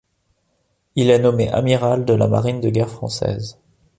Il 0.95 1.11
est 1.11 1.19
nommé 1.19 1.49
amiral 1.49 2.05
de 2.05 2.13
la 2.15 2.27
marine 2.27 2.59
de 2.59 2.69
guerre 2.71 2.89
française. 2.89 3.59